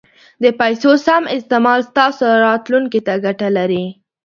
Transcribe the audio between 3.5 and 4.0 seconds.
لري.